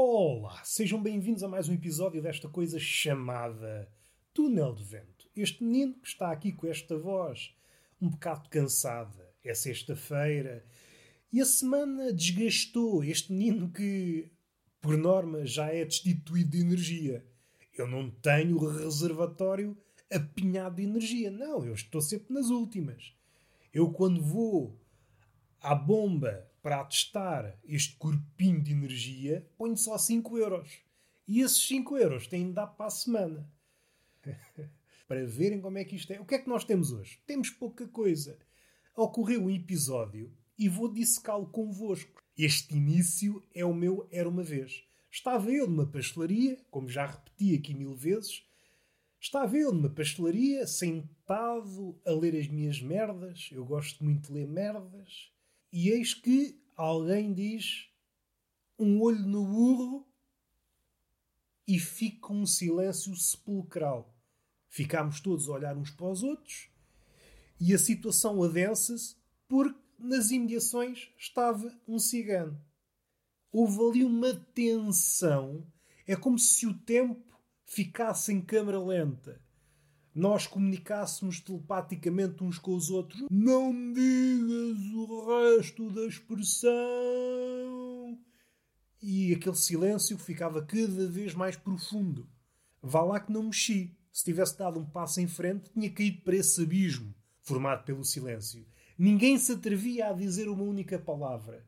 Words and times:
Olá, 0.00 0.62
sejam 0.64 1.02
bem-vindos 1.02 1.42
a 1.42 1.48
mais 1.48 1.68
um 1.68 1.74
episódio 1.74 2.22
desta 2.22 2.48
coisa 2.48 2.78
chamada 2.78 3.90
Túnel 4.32 4.72
de 4.72 4.84
Vento. 4.84 5.28
Este 5.34 5.64
menino 5.64 5.94
que 5.94 6.06
está 6.06 6.30
aqui 6.30 6.52
com 6.52 6.68
esta 6.68 6.96
voz 6.96 7.52
um 8.00 8.08
bocado 8.08 8.48
cansada. 8.48 9.28
É 9.42 9.52
sexta-feira 9.52 10.64
e 11.32 11.40
a 11.40 11.44
semana 11.44 12.12
desgastou 12.12 13.02
este 13.02 13.32
menino 13.32 13.72
que, 13.72 14.30
por 14.80 14.96
norma, 14.96 15.44
já 15.44 15.66
é 15.74 15.84
destituído 15.84 16.50
de 16.50 16.60
energia. 16.60 17.26
Eu 17.76 17.88
não 17.88 18.08
tenho 18.08 18.56
reservatório 18.68 19.76
apinhado 20.12 20.76
de 20.76 20.84
energia. 20.84 21.28
Não, 21.28 21.66
eu 21.66 21.74
estou 21.74 22.00
sempre 22.00 22.32
nas 22.32 22.50
últimas. 22.50 23.16
Eu, 23.74 23.90
quando 23.90 24.22
vou 24.22 24.78
à 25.60 25.74
bomba 25.74 26.48
para 26.62 26.80
atestar 26.80 27.58
este 27.64 27.96
corpinho 27.96 28.62
de 28.62 28.72
energia, 28.72 29.46
ponho 29.56 29.76
só 29.76 29.96
5 29.96 30.38
euros. 30.38 30.78
E 31.26 31.40
esses 31.40 31.66
5 31.66 31.96
euros 31.96 32.26
têm 32.26 32.48
de 32.48 32.52
dar 32.52 32.66
para 32.66 32.86
a 32.86 32.90
semana. 32.90 33.50
para 35.08 35.26
verem 35.26 35.60
como 35.60 35.78
é 35.78 35.84
que 35.84 35.96
isto 35.96 36.12
é. 36.12 36.20
O 36.20 36.24
que 36.24 36.34
é 36.34 36.38
que 36.38 36.48
nós 36.48 36.64
temos 36.64 36.92
hoje? 36.92 37.18
Temos 37.26 37.50
pouca 37.50 37.88
coisa. 37.88 38.38
Ocorreu 38.94 39.44
um 39.44 39.50
episódio 39.50 40.30
e 40.58 40.68
vou 40.68 40.92
dissecá-lo 40.92 41.46
convosco. 41.46 42.22
Este 42.36 42.76
início 42.76 43.42
é 43.54 43.64
o 43.64 43.74
meu 43.74 44.06
Era 44.10 44.28
uma 44.28 44.42
Vez. 44.42 44.84
Estava 45.10 45.50
eu 45.50 45.66
numa 45.66 45.86
pastelaria, 45.86 46.58
como 46.70 46.88
já 46.88 47.06
repeti 47.06 47.54
aqui 47.54 47.74
mil 47.74 47.94
vezes, 47.94 48.46
estava 49.18 49.56
eu 49.56 49.72
numa 49.72 49.88
pastelaria, 49.88 50.66
sentado 50.66 51.98
a 52.04 52.10
ler 52.10 52.36
as 52.38 52.46
minhas 52.46 52.82
merdas. 52.82 53.48
Eu 53.50 53.64
gosto 53.64 54.04
muito 54.04 54.26
de 54.28 54.34
ler 54.34 54.46
merdas. 54.46 55.32
E 55.72 55.90
eis 55.90 56.14
que 56.14 56.58
alguém 56.76 57.32
diz 57.32 57.88
um 58.78 59.00
olho 59.02 59.26
no 59.26 59.44
burro 59.44 60.08
e 61.66 61.78
fica 61.78 62.32
um 62.32 62.46
silêncio 62.46 63.14
sepulcral. 63.16 64.14
Ficámos 64.68 65.20
todos 65.20 65.48
a 65.48 65.52
olhar 65.52 65.76
uns 65.76 65.90
para 65.90 66.10
os 66.10 66.22
outros 66.22 66.70
e 67.60 67.74
a 67.74 67.78
situação 67.78 68.42
adensa-se 68.42 69.16
porque 69.46 69.78
nas 69.98 70.30
imediações 70.30 71.10
estava 71.18 71.76
um 71.86 71.98
cigano. 71.98 72.58
Houve 73.50 73.80
ali 73.80 74.04
uma 74.04 74.34
tensão. 74.54 75.66
É 76.06 76.14
como 76.14 76.38
se 76.38 76.66
o 76.66 76.78
tempo 76.78 77.38
ficasse 77.64 78.32
em 78.32 78.40
câmara 78.40 78.80
lenta 78.80 79.42
nós 80.18 80.48
comunicássemos 80.48 81.38
telepaticamente 81.38 82.42
uns 82.42 82.58
com 82.58 82.74
os 82.74 82.90
outros. 82.90 83.22
Não 83.30 83.72
me 83.72 83.94
digas 83.94 84.92
o 84.92 85.54
resto 85.54 85.88
da 85.90 86.04
expressão. 86.06 86.68
E 89.00 89.32
aquele 89.32 89.54
silêncio 89.54 90.18
ficava 90.18 90.60
cada 90.60 91.06
vez 91.06 91.34
mais 91.34 91.54
profundo. 91.54 92.28
Vá 92.82 93.02
lá 93.02 93.20
que 93.20 93.32
não 93.32 93.44
mexi. 93.44 93.96
Se 94.12 94.24
tivesse 94.24 94.58
dado 94.58 94.80
um 94.80 94.84
passo 94.84 95.20
em 95.20 95.28
frente, 95.28 95.70
tinha 95.70 95.88
caído 95.88 96.20
para 96.22 96.34
esse 96.34 96.60
abismo 96.60 97.14
formado 97.40 97.84
pelo 97.84 98.04
silêncio. 98.04 98.66
Ninguém 98.98 99.38
se 99.38 99.52
atrevia 99.52 100.08
a 100.08 100.12
dizer 100.12 100.48
uma 100.48 100.64
única 100.64 100.98
palavra. 100.98 101.64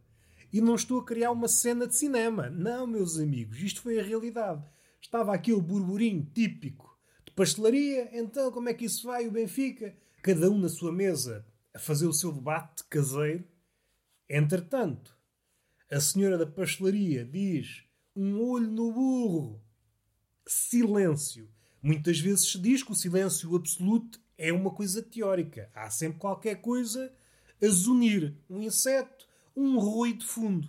E 0.52 0.60
não 0.60 0.74
estou 0.74 0.98
a 0.98 1.04
criar 1.04 1.30
uma 1.30 1.46
cena 1.46 1.86
de 1.86 1.94
cinema. 1.94 2.50
Não, 2.50 2.84
meus 2.84 3.16
amigos, 3.16 3.62
isto 3.62 3.80
foi 3.80 4.00
a 4.00 4.02
realidade. 4.02 4.64
Estava 5.00 5.32
aquele 5.32 5.60
burburinho 5.60 6.28
típico 6.34 6.89
Pastelaria, 7.34 8.10
então 8.12 8.50
como 8.50 8.68
é 8.68 8.74
que 8.74 8.84
isso 8.84 9.06
vai? 9.06 9.26
O 9.26 9.30
Benfica? 9.30 9.94
Cada 10.22 10.50
um 10.50 10.58
na 10.58 10.68
sua 10.68 10.92
mesa 10.92 11.46
a 11.72 11.78
fazer 11.78 12.06
o 12.06 12.12
seu 12.12 12.32
debate 12.32 12.84
caseiro. 12.84 13.44
Entretanto, 14.28 15.16
a 15.90 15.98
senhora 16.00 16.38
da 16.38 16.46
pastelaria 16.46 17.24
diz 17.24 17.84
um 18.14 18.40
olho 18.40 18.70
no 18.70 18.92
burro. 18.92 19.60
Silêncio. 20.46 21.48
Muitas 21.82 22.20
vezes 22.20 22.50
se 22.50 22.58
diz 22.58 22.82
que 22.82 22.92
o 22.92 22.96
silêncio 22.96 23.54
absoluto 23.56 24.20
é 24.36 24.52
uma 24.52 24.70
coisa 24.70 25.02
teórica. 25.02 25.70
Há 25.74 25.90
sempre 25.90 26.18
qualquer 26.18 26.60
coisa 26.60 27.12
a 27.62 27.66
zunir. 27.68 28.34
Um 28.48 28.62
inseto, 28.62 29.26
um 29.56 29.78
ruído 29.78 30.24
fundo. 30.24 30.68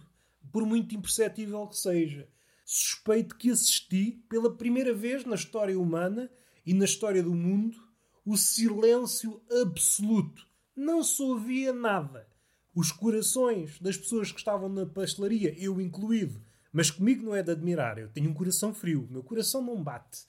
Por 0.52 0.66
muito 0.66 0.96
imperceptível 0.96 1.68
que 1.68 1.78
seja. 1.78 2.28
Suspeito 2.66 3.36
que 3.36 3.50
assisti 3.50 4.24
pela 4.30 4.56
primeira 4.56 4.94
vez 4.94 5.26
na 5.26 5.36
história 5.36 5.78
humana 5.80 6.32
e 6.66 6.74
na 6.74 6.86
história 6.86 7.24
do 7.24 7.34
mundo 7.34 7.78
o 8.26 8.38
silêncio 8.38 9.42
absoluto. 9.62 10.48
Não 10.76 11.04
se 11.04 11.22
ouvia 11.22 11.74
nada. 11.74 12.28
Os 12.74 12.92
corações 12.92 13.80
das 13.80 13.98
pessoas 13.98 14.32
que 14.32 14.38
estavam 14.38 14.70
na 14.70 14.86
pastelaria, 14.86 15.54
eu 15.58 15.82
incluído, 15.82 16.42
mas 16.72 16.90
comigo 16.90 17.26
não 17.26 17.36
é 17.36 17.44
de 17.44 17.52
admirar. 17.52 17.98
Eu 17.98 18.10
tenho 18.10 18.30
um 18.30 18.34
coração 18.34 18.74
frio, 18.74 19.08
meu 19.10 19.24
coração 19.24 19.62
não 19.62 19.84
bate. 19.84 20.26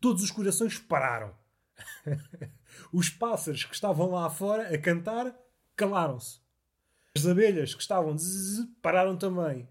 Todos 0.00 0.22
os 0.22 0.30
corações 0.30 0.78
pararam. 0.78 1.34
os 2.92 3.08
pássaros 3.08 3.64
que 3.64 3.74
estavam 3.74 4.10
lá 4.10 4.28
fora 4.28 4.74
a 4.74 4.78
cantar 4.78 5.34
calaram-se. 5.74 6.40
As 7.16 7.26
abelhas 7.26 7.74
que 7.74 7.80
estavam 7.80 8.16
zzz, 8.18 8.66
pararam 8.82 9.16
também. 9.16 9.66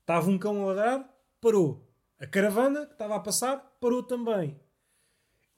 Estava 0.00 0.28
um 0.28 0.38
cão 0.38 0.62
a 0.62 0.66
ladrar, 0.66 1.08
parou. 1.40 1.88
A 2.18 2.26
caravana 2.26 2.86
que 2.86 2.92
estava 2.92 3.14
a 3.14 3.20
passar 3.20 3.58
parou 3.80 4.02
também 4.02 4.58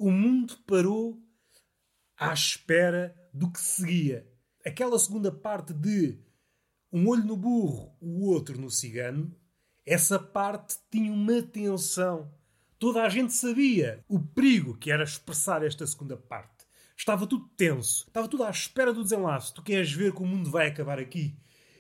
o 0.03 0.11
mundo 0.11 0.59
parou 0.67 1.23
à 2.19 2.33
espera 2.33 3.15
do 3.33 3.49
que 3.49 3.61
seguia. 3.61 4.29
Aquela 4.67 4.99
segunda 4.99 5.31
parte 5.31 5.73
de 5.73 6.19
um 6.93 7.07
olho 7.07 7.25
no 7.25 7.37
burro, 7.37 7.97
o 8.01 8.27
outro 8.27 8.61
no 8.61 8.69
cigano, 8.69 9.33
essa 9.87 10.19
parte 10.19 10.77
tinha 10.91 11.13
uma 11.13 11.41
tensão. 11.41 12.35
Toda 12.81 13.05
a 13.05 13.09
gente 13.09 13.33
sabia 13.33 14.05
o 14.09 14.19
perigo 14.19 14.77
que 14.77 14.91
era 14.91 15.05
expressar 15.05 15.63
esta 15.63 15.87
segunda 15.87 16.17
parte. 16.17 16.67
Estava 16.97 17.25
tudo 17.25 17.49
tenso, 17.57 18.05
estava 18.09 18.27
tudo 18.27 18.43
à 18.43 18.51
espera 18.51 18.93
do 18.93 19.05
desenlace. 19.05 19.55
Tu 19.55 19.63
queres 19.63 19.93
ver 19.93 20.13
que 20.13 20.23
o 20.23 20.27
mundo 20.27 20.51
vai 20.51 20.67
acabar 20.67 20.99
aqui? 20.99 21.39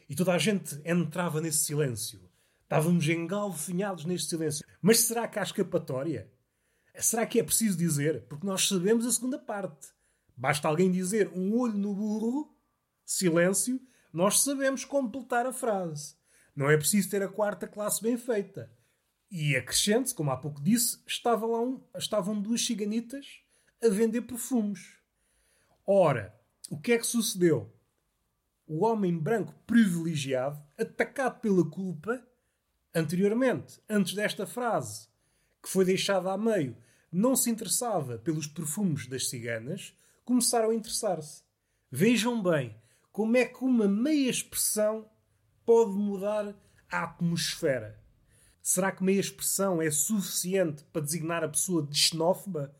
E 0.08 0.14
toda 0.14 0.32
a 0.32 0.38
gente 0.38 0.80
entrava 0.84 1.40
nesse 1.40 1.64
silêncio. 1.64 2.20
Estávamos 2.62 3.08
engalfinhados 3.08 4.04
neste 4.04 4.28
silêncio. 4.28 4.64
Mas 4.80 5.00
será 5.00 5.26
que 5.26 5.40
há 5.40 5.42
escapatória? 5.42 6.30
Será 6.98 7.26
que 7.26 7.40
é 7.40 7.42
preciso 7.42 7.76
dizer? 7.76 8.22
Porque 8.28 8.46
nós 8.46 8.68
sabemos 8.68 9.06
a 9.06 9.12
segunda 9.12 9.38
parte. 9.38 9.88
Basta 10.36 10.68
alguém 10.68 10.90
dizer 10.90 11.28
um 11.34 11.58
olho 11.58 11.76
no 11.76 11.94
burro, 11.94 12.54
silêncio, 13.04 13.80
nós 14.12 14.42
sabemos 14.42 14.84
completar 14.84 15.46
a 15.46 15.52
frase. 15.52 16.14
Não 16.54 16.68
é 16.68 16.76
preciso 16.76 17.08
ter 17.08 17.22
a 17.22 17.28
quarta 17.28 17.66
classe 17.66 18.02
bem 18.02 18.16
feita. 18.16 18.70
E 19.30 19.56
acrescente-se, 19.56 20.14
como 20.14 20.30
há 20.30 20.36
pouco 20.36 20.62
disse, 20.62 21.02
estava 21.06 21.46
lá 21.46 21.60
um, 21.60 21.82
estavam 21.96 22.40
duas 22.40 22.64
ciganitas 22.64 23.40
a 23.82 23.88
vender 23.88 24.22
perfumes. 24.22 24.98
Ora, 25.86 26.38
o 26.70 26.78
que 26.78 26.92
é 26.92 26.98
que 26.98 27.06
sucedeu? 27.06 27.74
O 28.66 28.84
homem 28.84 29.18
branco 29.18 29.54
privilegiado, 29.66 30.62
atacado 30.78 31.40
pela 31.40 31.68
culpa, 31.68 32.22
anteriormente, 32.94 33.80
antes 33.88 34.14
desta 34.14 34.46
frase, 34.46 35.08
que 35.62 35.68
foi 35.68 35.84
deixada 35.84 36.32
a 36.32 36.38
meio, 36.38 36.76
não 37.10 37.36
se 37.36 37.50
interessava 37.50 38.18
pelos 38.18 38.46
perfumes 38.46 39.06
das 39.06 39.28
ciganas, 39.28 39.94
começaram 40.24 40.70
a 40.70 40.74
interessar-se. 40.74 41.42
Vejam 41.90 42.42
bem 42.42 42.74
como 43.12 43.36
é 43.36 43.44
que 43.44 43.62
uma 43.62 43.86
meia 43.86 44.30
expressão 44.30 45.06
pode 45.64 45.92
mudar 45.92 46.54
a 46.90 47.04
atmosfera. 47.04 48.00
Será 48.62 48.90
que 48.92 49.04
meia 49.04 49.20
expressão 49.20 49.82
é 49.82 49.90
suficiente 49.90 50.84
para 50.84 51.02
designar 51.02 51.44
a 51.44 51.48
pessoa 51.48 51.82
de 51.82 51.96
xenófoba? 51.96 52.74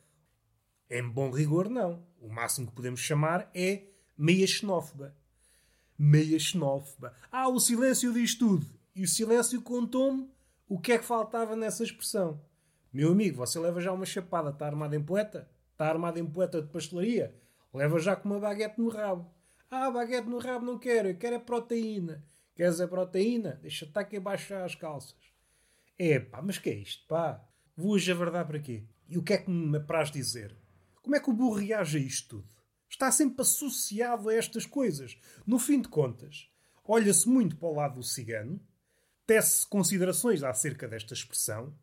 Em 0.89 1.07
bom 1.07 1.31
rigor, 1.31 1.69
não. 1.69 2.07
O 2.21 2.29
máximo 2.29 2.69
que 2.69 2.75
podemos 2.75 3.01
chamar 3.01 3.51
é 3.55 3.83
meia 4.17 4.47
xenófoba. 4.47 5.15
Meia 5.99 6.39
xenófoba. 6.39 7.15
Ah, 7.31 7.49
o 7.49 7.59
silêncio 7.59 8.13
diz 8.13 8.35
tudo. 8.35 8.67
E 8.95 9.03
o 9.03 9.09
silêncio 9.09 9.61
contou-me 9.61 10.31
o 10.69 10.79
que 10.79 10.93
é 10.93 10.99
que 10.99 11.05
faltava 11.05 11.57
nessa 11.57 11.83
expressão. 11.83 12.41
Meu 12.93 13.13
amigo, 13.13 13.39
você 13.39 13.59
leva 13.59 13.81
já 13.81 13.91
uma 13.91 14.05
chapada, 14.05 14.51
está 14.51 14.67
armado 14.67 14.95
em 14.95 15.03
poeta? 15.03 15.49
Está 15.73 15.89
armado 15.89 16.19
em 16.19 16.27
poeta 16.27 16.61
de 16.61 16.69
pastelaria? 16.69 17.35
Leva 17.73 17.99
já 17.99 18.15
com 18.15 18.29
uma 18.29 18.39
baguete 18.39 18.79
no 18.79 18.91
rabo. 18.91 19.33
Ah, 19.71 19.91
baguete 19.91 20.29
no 20.29 20.39
rabo 20.39 20.67
não 20.67 20.79
quero, 20.79 21.09
eu 21.09 21.17
quero 21.17 21.37
é 21.37 21.39
proteína. 21.39 22.23
Queres 22.55 22.81
a 22.83 22.87
proteína? 22.87 23.59
Deixa 23.63 23.87
estar 23.87 24.01
aqui 24.01 24.19
abaixo 24.19 24.55
as 24.55 24.75
calças. 24.75 25.17
É 25.99 26.21
pá, 26.21 26.43
mas 26.43 26.59
que 26.59 26.69
é 26.69 26.75
isto, 26.75 27.07
pá? 27.07 27.43
Vou 27.75 27.97
a 27.97 27.99
verdade 27.99 28.47
para 28.47 28.61
quê? 28.61 28.85
E 29.09 29.17
o 29.17 29.23
que 29.23 29.33
é 29.33 29.39
que 29.39 29.51
me 29.51 29.79
apraz 29.79 30.11
dizer? 30.11 30.55
Como 31.01 31.17
é 31.17 31.21
que 31.21 31.31
o 31.31 31.33
burro 31.33 31.57
reage 31.57 31.97
a 31.97 32.01
isto 32.01 32.29
tudo? 32.29 32.55
Está 32.91 33.11
sempre 33.11 33.41
associado 33.41 34.29
a 34.29 34.35
estas 34.35 34.67
coisas. 34.67 35.19
No 35.47 35.59
fim 35.59 35.81
de 35.81 35.89
contas, 35.89 36.51
olha-se 36.85 37.27
muito 37.27 37.57
para 37.57 37.69
o 37.69 37.75
lado 37.75 37.95
do 37.95 38.03
cigano, 38.03 38.61
tece 39.27 39.67
considerações 39.67 40.43
acerca 40.43 40.87
desta 40.87 41.15
expressão, 41.15 41.75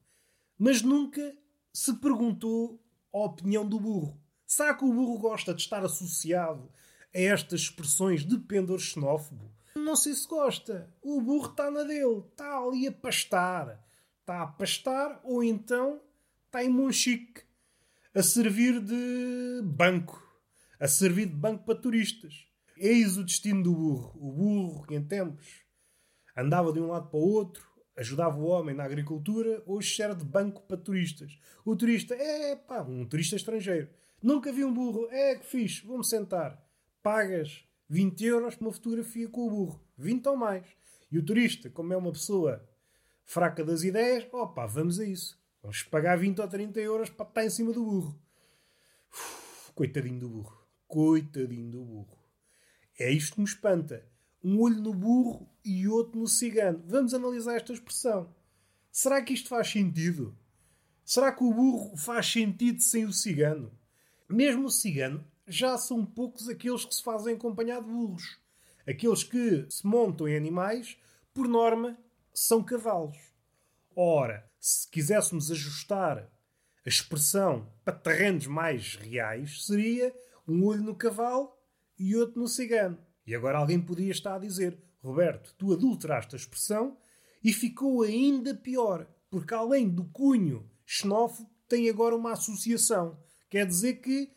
mas 0.60 0.82
nunca 0.82 1.34
se 1.72 1.94
perguntou 1.94 2.84
a 3.14 3.20
opinião 3.20 3.66
do 3.66 3.80
burro. 3.80 4.22
Será 4.46 4.74
que 4.74 4.84
o 4.84 4.92
burro 4.92 5.18
gosta 5.18 5.54
de 5.54 5.62
estar 5.62 5.84
associado 5.86 6.70
a 7.16 7.20
estas 7.20 7.62
expressões 7.62 8.26
de 8.26 8.38
pendor 8.38 8.80
xenófobo? 8.80 9.50
Não 9.76 9.96
sei 9.96 10.14
se 10.14 10.28
gosta. 10.28 10.94
O 11.02 11.22
burro 11.22 11.52
está 11.52 11.72
na 11.72 11.84
dele, 11.84 12.24
está 12.30 12.60
ali 12.60 12.88
a 12.88 12.92
pastar, 12.92 13.82
está 14.20 14.42
a 14.42 14.48
pastar 14.48 15.22
ou 15.24 15.42
então 15.44 16.02
está 16.46 16.64
em 16.64 16.70
Monchique 16.70 17.44
a 18.14 18.22
servir 18.22 18.82
de 18.82 19.62
banco, 19.64 20.22
a 20.80 20.88
servir 20.88 21.28
de 21.28 21.36
banco 21.36 21.64
para 21.64 21.80
turistas. 21.80 22.48
Eis 22.76 23.18
o 23.18 23.24
destino 23.24 23.64
do 23.64 23.74
burro. 23.74 24.12
O 24.16 24.32
burro, 24.32 24.88
que 24.88 24.96
em 24.96 25.04
tempos 25.04 25.64
andava 26.36 26.74
de 26.74 26.80
um 26.80 26.88
lado 26.88 27.10
para 27.10 27.20
o 27.20 27.24
outro, 27.24 27.69
ajudava 28.00 28.40
o 28.40 28.46
homem 28.46 28.74
na 28.74 28.86
agricultura, 28.86 29.62
hoje 29.66 29.94
serve 29.94 30.16
de 30.16 30.26
banco 30.26 30.62
para 30.62 30.78
turistas. 30.78 31.38
O 31.66 31.76
turista 31.76 32.16
é 32.16 32.56
pá, 32.56 32.82
um 32.82 33.06
turista 33.06 33.36
estrangeiro. 33.36 33.90
Nunca 34.24 34.54
vi 34.54 34.64
um 34.64 34.74
burro. 34.74 35.10
É 35.12 35.36
que 35.36 35.46
fixe, 35.46 35.86
vou-me 35.86 36.06
sentar. 36.06 36.66
Pagas 37.04 37.66
20 37.90 38.26
euros 38.26 38.56
por 38.56 38.66
uma 38.66 38.72
fotografia 38.72 39.28
com 39.28 39.46
o 39.46 39.50
burro. 39.50 39.84
20 39.98 40.28
ou 40.28 40.38
mais. 40.38 40.66
E 41.12 41.20
o 41.20 41.26
turista, 41.26 41.70
como 41.70 41.92
é 41.92 41.98
uma 41.98 42.12
pessoa 42.12 42.66
fraca 43.26 43.66
das 43.66 43.84
ideias, 43.84 44.26
opa, 44.32 44.66
vamos 44.66 44.98
a 45.00 45.04
isso. 45.06 45.38
Vamos 45.62 45.84
pagar 45.84 46.18
20 46.18 46.40
ou 46.40 46.48
30 46.48 46.80
euros 46.80 47.10
para 47.10 47.28
estar 47.28 47.46
em 47.46 47.50
cima 47.50 47.74
do 47.74 47.84
burro. 47.84 48.18
Uf, 49.12 49.74
coitadinho 49.74 50.20
do 50.22 50.30
burro. 50.30 50.58
Coitadinho 50.88 51.70
do 51.70 51.84
burro. 51.84 52.18
É 52.98 53.12
isto 53.12 53.34
que 53.34 53.42
me 53.42 53.48
espanta. 53.48 54.06
Um 54.44 54.60
olho 54.60 54.82
no 54.82 54.94
burro 54.94 55.50
e 55.64 55.88
outro 55.88 56.20
no 56.20 56.28
cigano. 56.28 56.82
Vamos 56.86 57.14
analisar 57.14 57.56
esta 57.56 57.74
expressão. 57.74 58.34
Será 58.92 59.22
que 59.22 59.34
isto 59.34 59.50
faz 59.50 59.70
sentido? 59.70 60.38
Será 61.04 61.32
que 61.32 61.44
o 61.44 61.54
burro 61.54 61.98
faz 61.98 62.32
sentido 62.32 62.82
sem 62.82 63.06
o 63.06 63.14
cigano? 63.14 63.72
Mesmo 64.30 64.66
o 64.66 64.72
cigano, 64.72 65.26
já 65.48 65.78
são 65.78 66.06
poucos 66.06 66.48
aqueles 66.48 66.86
que 66.86 66.94
se 66.94 67.04
fazem 67.04 67.36
acompanhar 67.36 67.82
de 67.82 67.88
burros. 67.88 68.40
Aqueles 68.88 69.24
que 69.24 69.66
se 69.70 69.86
montam 69.86 70.28
em 70.28 70.38
animais, 70.38 70.98
por 71.34 71.48
norma, 71.48 71.98
são 72.34 72.64
cavalos. 72.64 73.18
Ora, 73.96 74.50
se 74.60 74.88
quiséssemos 74.90 75.52
ajustar 75.52 76.30
a 76.86 76.90
expressão 76.90 77.72
para 77.84 77.94
terrenos 77.94 78.48
mais 78.48 78.96
reais, 78.96 79.66
seria 79.66 80.14
um 80.48 80.64
olho 80.64 80.84
no 80.84 80.96
cavalo 80.96 81.52
e 81.98 82.16
outro 82.16 82.40
no 82.40 82.48
cigano. 82.48 82.98
E 83.30 83.36
agora 83.36 83.60
alguém 83.60 83.80
podia 83.80 84.10
estar 84.10 84.34
a 84.34 84.40
dizer: 84.40 84.76
Roberto, 85.04 85.54
tu 85.56 85.72
adulteraste 85.72 86.34
a 86.34 86.40
expressão 86.40 86.98
e 87.44 87.54
ficou 87.54 88.02
ainda 88.02 88.56
pior, 88.56 89.06
porque 89.30 89.54
além 89.54 89.88
do 89.88 90.06
cunho 90.06 90.68
xenófobo, 90.84 91.48
tem 91.68 91.88
agora 91.88 92.16
uma 92.16 92.32
associação. 92.32 93.20
Quer 93.48 93.68
dizer 93.68 94.02
que 94.02 94.32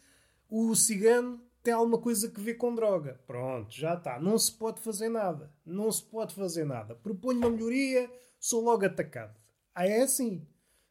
o 0.47 0.75
cigano 0.75 1.41
tem 1.63 1.73
alguma 1.73 1.97
coisa 1.97 2.31
que 2.31 2.39
ver 2.39 2.57
com 2.57 2.75
droga. 2.75 3.19
Pronto, 3.27 3.75
já 3.75 3.95
está. 3.95 4.21
Não 4.21 4.39
se 4.39 4.53
pode 4.53 4.83
fazer 4.83 5.09
nada. 5.09 5.51
Não 5.65 5.91
se 5.91 6.03
pode 6.03 6.35
fazer 6.35 6.67
nada. 6.67 6.95
Proponho 6.95 7.39
uma 7.39 7.49
melhoria, 7.49 8.13
sou 8.39 8.63
logo 8.63 8.85
atacado. 8.85 9.41
Ah, 9.75 9.87
é 9.87 10.03
assim. 10.03 10.47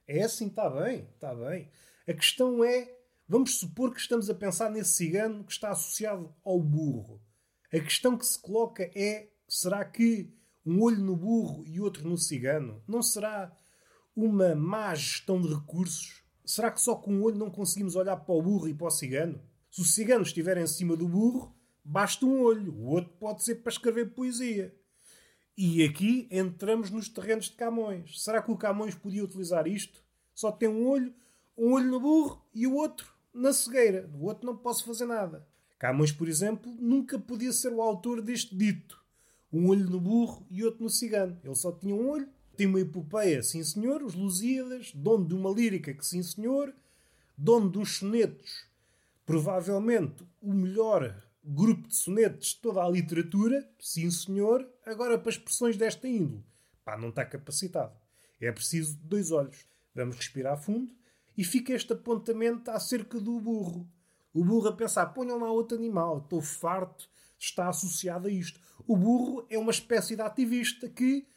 É 0.08 0.24
assim, 0.24 0.48
está 0.48 0.68
bem, 0.72 1.08
está 1.14 1.36
bem. 1.36 1.70
A 2.08 2.14
questão 2.14 2.64
é, 2.64 2.98
vamos 3.28 3.60
supor 3.60 3.94
que 3.94 4.00
estamos 4.00 4.28
a 4.28 4.34
pensar 4.34 4.72
nesse 4.72 4.94
cigano 4.94 5.44
que 5.44 5.52
está 5.52 5.70
associado 5.70 6.34
ao 6.44 6.60
burro. 6.60 7.22
A 7.74 7.80
questão 7.80 8.18
que 8.18 8.26
se 8.26 8.38
coloca 8.38 8.92
é, 8.94 9.30
será 9.48 9.86
que 9.86 10.30
um 10.66 10.82
olho 10.82 11.02
no 11.02 11.16
burro 11.16 11.64
e 11.66 11.80
outro 11.80 12.08
no 12.08 12.18
cigano 12.18 12.84
não 12.86 13.02
será 13.02 13.56
uma 14.14 14.54
má 14.54 14.94
gestão 14.94 15.42
de 15.42 15.48
recursos? 15.48 16.22
Será 16.46 16.70
que 16.70 16.82
só 16.82 16.96
com 16.96 17.14
um 17.14 17.24
olho 17.24 17.38
não 17.38 17.50
conseguimos 17.50 17.96
olhar 17.96 18.18
para 18.18 18.36
o 18.36 18.42
burro 18.42 18.68
e 18.68 18.74
para 18.74 18.88
o 18.88 18.92
cigano? 18.92 19.42
Se 19.70 19.80
o 19.80 19.86
cigano 19.86 20.24
estiver 20.24 20.58
em 20.58 20.68
cima 20.68 20.98
do 20.98 21.08
burro, 21.08 21.56
basta 21.82 22.26
um 22.26 22.42
olho. 22.42 22.74
O 22.74 22.88
outro 22.88 23.14
pode 23.18 23.42
ser 23.42 23.56
para 23.56 23.72
escrever 23.72 24.14
poesia. 24.14 24.76
E 25.58 25.82
aqui 25.82 26.28
entramos 26.30 26.90
nos 26.90 27.08
terrenos 27.08 27.46
de 27.46 27.56
Camões. 27.56 28.22
Será 28.22 28.42
que 28.42 28.52
o 28.52 28.58
Camões 28.58 28.96
podia 28.96 29.24
utilizar 29.24 29.66
isto? 29.66 30.04
Só 30.34 30.52
tem 30.52 30.68
um 30.68 30.86
olho, 30.90 31.14
um 31.58 31.72
olho 31.72 31.90
no 31.90 32.02
burro 32.02 32.46
e 32.54 32.68
o 32.68 32.76
outro 32.76 33.14
na 33.34 33.54
cegueira. 33.54 34.06
Do 34.06 34.24
outro 34.24 34.46
não 34.46 34.58
posso 34.58 34.84
fazer 34.84 35.06
nada. 35.06 35.48
Camões, 35.82 36.12
por 36.12 36.30
exemplo, 36.30 36.72
nunca 36.80 37.18
podia 37.18 37.52
ser 37.52 37.74
o 37.74 37.82
autor 37.82 38.22
deste 38.22 38.56
dito. 38.56 39.04
Um 39.52 39.68
olho 39.68 39.90
no 39.90 40.00
burro 40.00 40.46
e 40.48 40.64
outro 40.64 40.84
no 40.84 40.92
cigano. 40.92 41.36
Ele 41.44 41.56
só 41.56 41.72
tinha 41.72 41.96
um 41.96 42.08
olho. 42.08 42.30
Tem 42.56 42.68
uma 42.68 42.80
epopeia, 42.80 43.42
sim 43.42 43.64
senhor, 43.64 44.04
os 44.04 44.14
Lusíadas, 44.14 44.92
dono 44.94 45.26
de 45.26 45.34
uma 45.34 45.50
lírica 45.50 45.92
que 45.92 46.06
sim 46.06 46.22
senhor, 46.22 46.72
dono 47.36 47.80
uns 47.80 47.98
sonetos, 47.98 48.68
provavelmente 49.26 50.24
o 50.40 50.54
melhor 50.54 51.20
grupo 51.44 51.88
de 51.88 51.96
sonetos 51.96 52.50
de 52.50 52.58
toda 52.58 52.84
a 52.84 52.90
literatura, 52.90 53.68
sim 53.80 54.12
senhor, 54.12 54.70
agora 54.86 55.18
para 55.18 55.32
expressões 55.32 55.78
desta 55.78 56.08
índole. 56.08 56.44
Pá, 56.86 56.96
não 56.96 57.10
está 57.10 57.26
capacitado. 57.26 57.96
É 58.40 58.52
preciso 58.52 59.00
dois 59.02 59.32
olhos. 59.32 59.66
Vamos 59.96 60.16
respirar 60.16 60.62
fundo 60.62 60.94
e 61.36 61.44
fica 61.44 61.74
este 61.74 61.92
apontamento 61.94 62.70
acerca 62.70 63.20
do 63.20 63.40
burro. 63.40 63.90
O 64.34 64.44
burro 64.44 64.70
a 64.70 64.74
pensar, 64.74 65.08
ponham 65.08 65.40
lá 65.40 65.52
outro 65.52 65.78
animal, 65.78 66.20
estou 66.20 66.42
farto, 66.42 67.10
está 67.38 67.70
associado 67.70 68.28
a 68.28 68.32
isto. 68.32 68.60
O 68.88 68.96
burro 68.96 69.46
é 69.50 69.58
uma 69.58 69.72
espécie 69.72 70.16
de 70.16 70.22
ativista 70.22 70.88
que, 70.88 71.28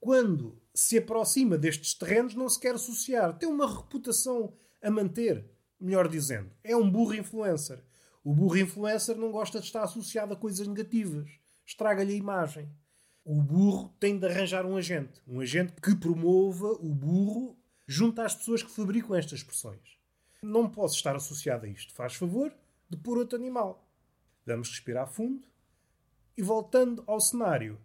quando 0.00 0.60
se 0.74 0.98
aproxima 0.98 1.56
destes 1.56 1.94
terrenos, 1.94 2.34
não 2.34 2.48
se 2.48 2.58
quer 2.58 2.74
associar. 2.74 3.38
Tem 3.38 3.48
uma 3.48 3.66
reputação 3.66 4.52
a 4.82 4.90
manter, 4.90 5.44
melhor 5.78 6.08
dizendo. 6.08 6.50
É 6.64 6.76
um 6.76 6.90
burro 6.90 7.14
influencer. 7.14 7.82
O 8.24 8.34
burro 8.34 8.58
influencer 8.58 9.16
não 9.16 9.30
gosta 9.30 9.60
de 9.60 9.66
estar 9.66 9.82
associado 9.82 10.34
a 10.34 10.36
coisas 10.36 10.66
negativas. 10.66 11.30
Estraga-lhe 11.64 12.14
a 12.14 12.16
imagem. 12.16 12.68
O 13.24 13.40
burro 13.40 13.94
tem 14.00 14.18
de 14.18 14.26
arranjar 14.26 14.66
um 14.66 14.76
agente. 14.76 15.22
Um 15.26 15.40
agente 15.40 15.74
que 15.80 15.94
promova 15.94 16.72
o 16.80 16.94
burro 16.94 17.56
junto 17.86 18.20
às 18.20 18.34
pessoas 18.34 18.62
que 18.62 18.70
fabricam 18.70 19.14
estas 19.14 19.40
expressões. 19.40 19.99
Não 20.42 20.70
posso 20.70 20.96
estar 20.96 21.14
associado 21.14 21.66
a 21.66 21.68
isto. 21.68 21.92
Faz 21.92 22.14
favor 22.14 22.54
de 22.88 22.96
pôr 22.96 23.18
outro 23.18 23.38
animal. 23.38 23.86
Vamos 24.46 24.70
respirar 24.70 25.06
fundo. 25.06 25.46
E 26.36 26.42
voltando 26.42 27.04
ao 27.06 27.20
cenário, 27.20 27.78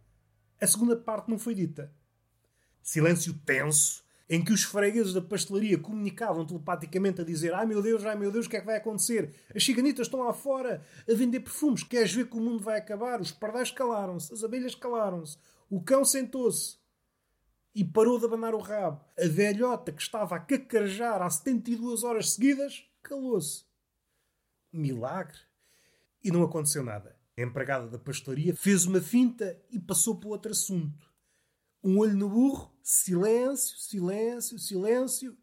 a 0.62 0.66
segunda 0.66 0.96
parte 0.96 1.30
não 1.30 1.38
foi 1.38 1.54
dita. 1.54 1.94
Silêncio 2.82 3.34
tenso 3.46 4.06
em 4.30 4.44
que 4.44 4.54
os 4.54 4.64
fregueses 4.64 5.14
da 5.14 5.22
pastelaria 5.22 5.78
comunicavam 5.78 6.46
telepaticamente 6.46 7.22
a 7.22 7.24
dizer 7.26 7.54
ai 7.54 7.66
meu 7.66 7.82
Deus, 7.82 8.06
ai 8.06 8.16
meu 8.16 8.32
Deus, 8.32 8.46
o 8.46 8.50
que 8.50 8.58
é 8.58 8.60
que 8.60 8.66
vai 8.66 8.78
acontecer? 8.78 9.36
As 9.54 9.64
ciganitas 9.64 10.08
estão 10.08 10.22
lá 10.22 10.34
fora 10.34 10.82
a 11.08 11.14
vender 11.14 11.42
perfumes. 11.42 11.84
Queres 11.84 12.14
ver 12.14 12.28
que 12.28 12.38
o 12.38 12.42
mundo 12.42 12.64
vai 12.64 12.80
acabar? 12.80 13.20
Os 13.20 13.32
pardais 13.32 13.70
calaram-se, 13.70 14.34
as 14.34 14.44
abelhas 14.44 14.74
calaram-se, 14.74 15.38
o 15.70 15.82
cão 15.82 16.06
sentou-se 16.06 16.78
e 17.76 17.84
parou 17.84 18.18
de 18.18 18.26
abanar 18.26 18.56
o 18.56 18.60
rabo. 18.60 19.04
A 19.20 19.28
velhota 19.28 19.92
que 19.92 20.02
estava 20.02 20.38
a 20.38 20.40
cacarejar 20.40 21.22
há 21.22 21.30
72 21.30 22.04
horas 22.04 22.32
seguidas 22.32 22.90
calou-se. 23.04 23.66
Milagre. 24.72 25.38
E 26.24 26.32
não 26.32 26.42
aconteceu 26.42 26.84
nada. 26.84 27.16
A 27.38 27.42
empregada 27.42 27.88
da 27.90 28.00
pastelaria 28.00 28.56
fez 28.56 28.86
uma 28.86 29.02
finta 29.02 29.62
e 29.70 29.78
passou 29.78 30.18
para 30.18 30.30
outro 30.30 30.52
assunto. 30.54 31.14
Um 31.84 32.00
olho 32.00 32.16
no 32.16 32.30
burro, 32.30 32.74
silêncio, 32.82 33.78
silêncio, 33.78 34.58
silêncio. 34.58 35.38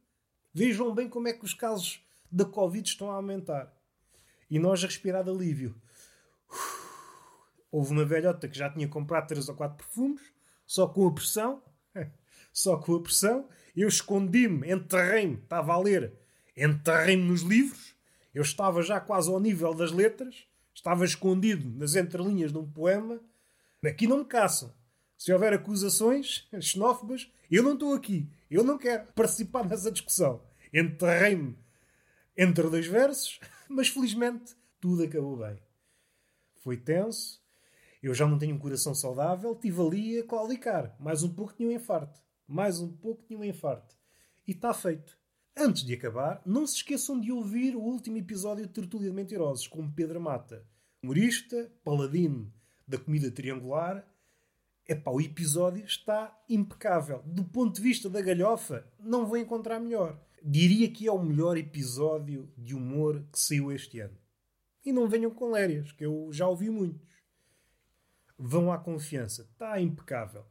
Vejam 0.55 0.95
bem 0.95 1.09
como 1.09 1.29
é 1.29 1.35
que 1.35 1.45
os 1.45 1.53
casos 1.53 2.03
da 2.31 2.47
Covid 2.47 2.89
estão 2.89 3.11
a 3.11 3.15
aumentar. 3.15 3.71
E 4.49 4.59
nós 4.59 4.83
a 4.83 4.87
respirar 4.87 5.23
de 5.23 5.31
alívio. 5.31 5.81
Houve 7.71 7.93
uma 7.93 8.05
velhota 8.05 8.49
que 8.49 8.57
já 8.57 8.71
tinha 8.71 8.89
comprado 8.89 9.29
três 9.29 9.49
ou 9.49 9.55
quatro 9.55 9.77
perfumes, 9.77 10.23
só 10.67 10.89
com 10.89 11.07
a 11.07 11.13
pressão. 11.13 11.63
Só 12.53 12.77
com 12.77 12.95
a 12.95 13.03
pressão. 13.03 13.49
Eu 13.75 13.89
escondi-me, 13.89 14.71
enterrei-me, 14.71 15.37
estava 15.37 15.73
a 15.73 15.79
ler, 15.79 16.13
enterrei-me 16.57 17.25
nos 17.25 17.43
livros. 17.43 17.95
Eu 18.35 18.43
estava 18.43 18.83
já 18.83 19.01
quase 19.01 19.31
ao 19.31 19.41
nível 19.41 19.75
das 19.75 19.93
letras. 19.93 20.47
Estava 20.75 21.05
escondido 21.05 21.69
nas 21.79 21.95
entrelinhas 21.95 22.53
de 22.53 22.59
um 22.59 22.71
poema. 22.71 23.21
Aqui 23.85 24.07
não 24.07 24.19
me 24.19 24.25
caçam. 24.25 24.73
Se 25.19 25.33
houver 25.33 25.53
acusações 25.53 26.49
xenófobas, 26.61 27.31
eu 27.51 27.63
não 27.63 27.75
estou 27.75 27.95
aqui. 27.95 28.29
Eu 28.51 28.65
não 28.65 28.79
quero 28.79 29.07
participar 29.15 29.65
nessa 29.65 29.91
discussão. 29.91 30.43
Enterrei-me 30.73 31.57
entre 32.37 32.69
dois 32.69 32.87
versos, 32.87 33.39
mas 33.69 33.89
felizmente 33.89 34.55
tudo 34.81 35.05
acabou 35.05 35.37
bem. 35.37 35.59
Foi 36.61 36.77
tenso. 36.77 37.41
Eu 38.03 38.15
já 38.15 38.27
não 38.27 38.39
tenho 38.39 38.55
um 38.55 38.59
coração 38.59 38.95
saudável. 38.95 39.53
Estive 39.53 39.81
ali 39.81 40.19
a 40.19 40.27
claudicar. 40.27 40.97
Mais 40.99 41.23
um 41.23 41.33
pouco 41.33 41.55
tinha 41.55 41.69
um 41.69 41.73
infarto. 41.73 42.21
Mais 42.53 42.81
um 42.81 42.93
pouco 42.93 43.25
tinha 43.25 43.39
um 43.39 43.45
infarto. 43.45 43.97
E 44.47 44.53
está 44.53 44.75
feito. 44.75 45.19
Antes 45.57 45.85
de 45.85 45.95
acabar, 45.95 46.43
não 46.45 46.67
se 46.67 46.77
esqueçam 46.77 47.19
de 47.19 47.33
ouvir 47.33 47.75
o 47.75 47.81
último 47.81 48.19
episódio 48.19 48.67
de 48.67 48.73
Tertúlia 48.73 49.09
de 49.09 49.17
Mentirosos 49.17 49.67
com 49.67 49.91
Pedro 49.91 50.21
Mata, 50.21 50.67
humorista, 51.03 51.73
paladino 51.83 52.53
da 52.87 52.99
comida 52.99 53.31
triangular 53.31 54.07
Epá, 54.87 55.13
o 55.13 55.21
episódio 55.21 55.85
está 55.85 56.37
impecável. 56.49 57.23
Do 57.25 57.45
ponto 57.45 57.77
de 57.77 57.81
vista 57.81 58.11
da 58.11 58.21
galhofa, 58.21 58.85
não 58.99 59.25
vou 59.25 59.39
encontrar 59.39 59.79
melhor. 59.79 60.21
Diria 60.43 60.91
que 60.91 61.07
é 61.07 61.13
o 61.13 61.23
melhor 61.23 61.57
episódio 61.57 62.53
de 62.59 62.75
humor 62.75 63.25
que 63.33 63.39
saiu 63.39 63.71
este 63.71 64.01
ano. 64.01 64.19
E 64.85 64.93
não 64.93 65.09
venham 65.09 65.31
com 65.31 65.53
lérias, 65.53 65.93
que 65.93 66.05
eu 66.05 66.29
já 66.33 66.49
ouvi 66.49 66.69
muitos. 66.69 67.09
Vão 68.37 68.73
à 68.73 68.79
confiança. 68.79 69.43
Está 69.43 69.81
impecável. 69.81 70.45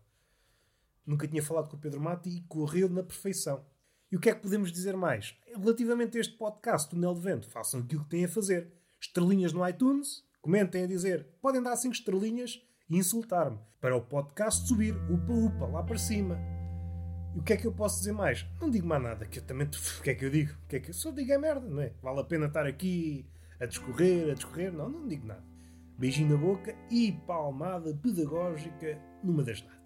Nunca 1.11 1.27
tinha 1.27 1.43
falado 1.43 1.67
com 1.67 1.75
o 1.75 1.79
Pedro 1.79 1.99
Mati 1.99 2.29
e 2.29 2.41
correu 2.43 2.87
na 2.87 3.03
perfeição. 3.03 3.65
E 4.09 4.15
o 4.15 4.19
que 4.19 4.29
é 4.29 4.33
que 4.33 4.41
podemos 4.41 4.71
dizer 4.71 4.95
mais? 4.95 5.37
Relativamente 5.53 6.17
a 6.17 6.21
este 6.21 6.37
podcast, 6.37 6.89
Túnel 6.89 7.13
de 7.13 7.19
Vento, 7.19 7.49
façam 7.49 7.81
aquilo 7.81 8.05
que 8.05 8.11
têm 8.11 8.23
a 8.23 8.29
fazer. 8.29 8.71
Estrelinhas 8.97 9.51
no 9.51 9.67
iTunes, 9.67 10.23
comentem 10.41 10.85
a 10.85 10.87
dizer, 10.87 11.27
podem 11.41 11.61
dar 11.61 11.75
5 11.75 11.93
estrelinhas 11.93 12.61
e 12.89 12.95
insultar-me, 12.97 13.59
para 13.81 13.93
o 13.93 13.99
podcast 13.99 14.65
subir, 14.65 14.95
upa 15.11 15.33
upa, 15.33 15.65
lá 15.65 15.83
para 15.83 15.97
cima. 15.97 16.39
E 17.35 17.39
o 17.39 17.43
que 17.43 17.51
é 17.51 17.57
que 17.57 17.67
eu 17.67 17.73
posso 17.73 17.97
dizer 17.97 18.13
mais? 18.13 18.45
Não 18.61 18.69
digo 18.69 18.87
mais 18.87 19.03
nada, 19.03 19.25
que 19.25 19.39
eu 19.39 19.43
também. 19.43 19.67
O 19.99 20.01
que 20.01 20.11
é 20.11 20.15
que 20.15 20.23
eu 20.23 20.29
digo? 20.29 20.53
O 20.63 20.67
que 20.69 20.77
é 20.77 20.79
que 20.79 20.91
eu 20.91 20.93
só 20.93 21.11
digo 21.11 21.29
é 21.33 21.37
merda, 21.37 21.67
não 21.67 21.81
é? 21.81 21.91
Vale 22.01 22.21
a 22.21 22.23
pena 22.23 22.45
estar 22.45 22.65
aqui 22.65 23.29
a 23.59 23.65
discorrer, 23.65 24.31
a 24.31 24.33
discorrer? 24.33 24.71
Não, 24.71 24.87
não 24.87 25.05
digo 25.09 25.27
nada. 25.27 25.43
Beijinho 25.97 26.29
na 26.29 26.37
boca 26.37 26.73
e 26.89 27.11
palmada 27.27 27.93
pedagógica 28.01 28.97
numa 29.21 29.43
das 29.43 29.61
nádegas. 29.61 29.80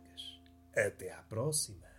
Até 0.75 1.12
à 1.12 1.22
próxima. 1.29 1.94